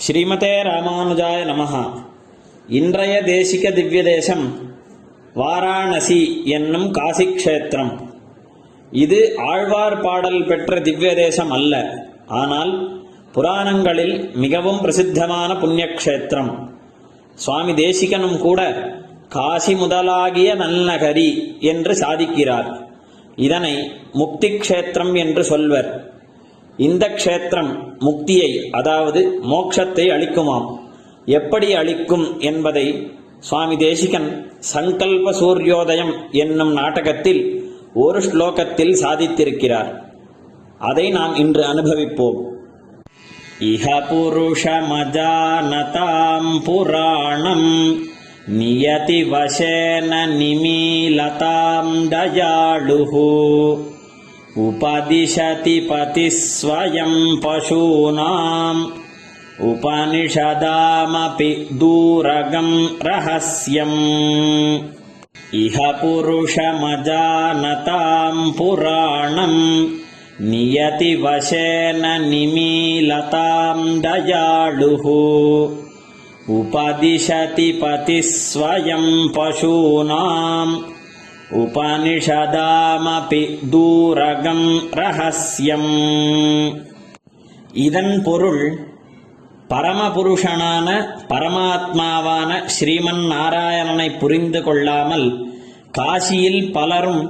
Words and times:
ஸ்ரீமதே 0.00 0.52
ராமானுஜாய 0.66 1.38
நமஹ 1.48 1.72
இன்றைய 2.72 3.14
தேசிக 3.26 3.72
திவ்ய 3.78 4.00
தேசம் 4.08 4.44
வாராணசி 5.36 6.20
என்னும் 6.56 6.88
காசி 6.98 7.26
க்ஷேத்திரம் 7.32 7.92
இது 8.92 9.18
ஆழ்வார் 9.48 9.98
பாடல் 10.04 10.40
பெற்ற 10.50 10.80
திவ்ய 10.86 11.10
தேசம் 11.16 11.52
அல்ல 11.58 11.74
ஆனால் 12.38 12.72
புராணங்களில் 13.33 14.35
மிகவும் 14.35 14.81
பிரசித்தமான 14.81 15.53
புண்ணியக்ஷேத்திரம். 15.53 16.69
சுவாமி 17.35 17.71
தேசிகனும் 17.71 18.37
கூட 18.37 18.61
காசி 19.29 19.73
முதலாகிய 19.73 20.55
நல்நகரி 20.55 21.59
என்று 21.59 21.93
சாதிக்கிறார். 21.93 22.85
இதனை 23.35 23.91
முக்தி 24.11 24.47
க்ஷேத்திரம் 24.47 25.17
என்று 25.17 25.43
சொல்வர். 25.43 26.15
இந்த 26.77 27.09
க்ஷேத்திரம் 27.09 27.71
முக்தியை 27.99 28.69
அதாவது 28.69 29.39
மோட்சத்தை 29.41 30.11
அளிக்குமாம். 30.11 30.77
எப்படி 31.25 31.73
அளிக்கும் 31.73 32.39
என்பதை 32.39 33.09
சுவாமி 33.39 33.77
தேசிகன் 33.77 34.51
சங்கல்ப 34.73 35.31
சூரியோதயம் 35.31 36.13
என்னும் 36.31 36.73
நாடகத்தில் 36.73 37.71
ஒரு 37.93 38.19
ஸ்லோகத்தில் 38.19 38.99
சாதித்திருக்கிறார். 39.01 40.01
அதை 40.79 41.09
நாம் 41.09 41.35
இன்று 41.35 41.63
அனுபவிப்போம். 41.65 42.52
इह 43.61 43.99
पुरुषमजानताम् 43.99 46.59
पुराणम् 46.59 47.95
नियतिवशेन 48.49 50.37
निमीलताम् 50.37 52.07
दयाळुः 52.07 53.13
उपदिशति 54.57 55.87
पतिः 55.91 56.29
स्वयम् 56.29 57.37
पशूनाम्। 57.37 58.85
उपनिषदामपि 59.69 61.69
दूरगम् 61.73 63.05
रहस्यम्। 63.05 64.79
इह 65.55 65.75
पुरुषमजानताम् 65.77 68.53
पुराणम् 68.53 69.87
नियतिवशेन 70.50 72.02
निमीलताम् 72.28 73.86
दयाळुः 74.02 75.06
उपदिशति 76.50 77.70
पतिः 77.82 78.30
स्वयम् 78.42 79.10
पशूनाम् 79.36 80.76
உபனிஷதாமபி 81.58 83.42
தூரகம் 83.72 84.66
ரகசியம் 84.92 85.90
இதன் 87.84 88.14
பொருள் 88.26 88.64
பரமபுருஷனான 89.70 90.88
பரமாத்மாவான 91.30 92.50
ஸ்ரீமன் 92.74 93.22
நாராயணனை 93.32 94.08
புரிந்து 94.20 94.62
கொள்ளாமல் 94.66 95.26
காசியில் 95.90 96.62
பலரும் 96.72 97.22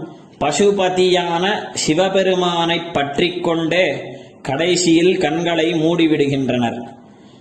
பசுபதியான 0.44 1.72
சிவபெருமானைப் 1.74 2.94
பற்றி 2.94 3.40
கொண்டே 3.40 4.02
கடைசியில் 4.42 5.18
கண்களை 5.18 5.74
மூடிவிடுகின்றனர். 5.74 6.82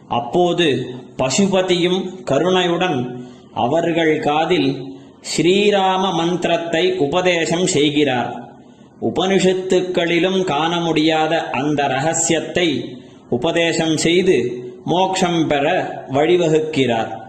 அப்போது 0.09 0.95
பசுபதியும் 1.17 2.23
கருணையுடன் 2.23 3.25
அவர்கள் 3.55 4.19
காதில் 4.19 4.99
ஸ்ரீராம 5.37 6.13
மந்திரத்தை 6.13 6.97
உபதேசம் 6.97 7.67
செய்கிறார். 7.67 8.55
உபனிஷத்துக்களிலும் 9.03 10.45
காண 10.45 10.81
முடியாத 10.81 11.51
அந்த 11.51 11.87
ரகசியத்தை 11.87 12.99
உபதேசம் 13.31 13.97
செய்து 13.97 14.65
மோட்சம் 14.85 15.47
பெற 15.49 15.91
வழிவகுக்கிறார். 16.11 17.21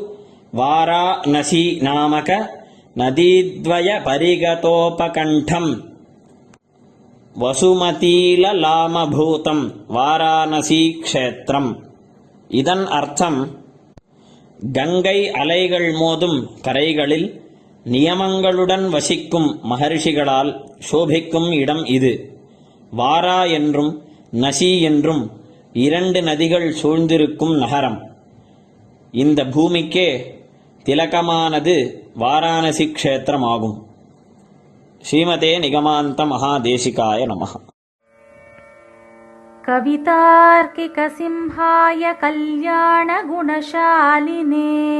वाराणसी 0.54 1.80
नामक 1.84 2.30
नदीद्वय 2.96 4.00
परिगतोपकण्ठम् 4.08 5.74
வசுமதீலலாமபூதம் 7.36 9.64
வாராணசி 9.88 11.02
க்ஷேத்திரம் 11.06 11.72
இதன் 12.50 12.90
அர்த்தம் 12.90 13.64
கங்கை 14.74 15.32
அலைகள் 15.32 15.92
மோதும் 15.92 16.62
கரைகளில் 16.62 17.44
நியமங்களுடன் 17.85 18.89
வசிக்கும் 18.89 19.59
மகர்ஷிகளால் 19.71 20.71
சோபிக்கும் 20.93 21.53
இடம் 21.53 21.85
இது. 21.85 22.41
வாரா 22.91 23.45
என்றும் 23.45 24.05
நசி 24.33 24.81
என்றும் 24.81 25.31
இரண்டு 25.73 26.21
நதிகள் 26.21 26.71
சூழ்ந்திருக்கும் 26.71 27.59
நகரம். 27.59 28.03
இந்த 29.13 29.47
பூமிக்கே 29.47 30.39
திலகமானது 30.85 31.95
வாராணசி 32.19 32.95
க்ஷேத்திரமாகும். 33.03 33.83
ஸ்ரீமதே 35.11 35.59
நிகமாந்த 35.59 36.25
மகாதேசிகாய 36.25 37.25
நம 37.25 37.49
கவிதார்க்கிக 39.67 41.11
சிம்ஹாய 41.19 42.19
கல்யாண 42.19 43.25
குணசாலினே. 43.25 45.00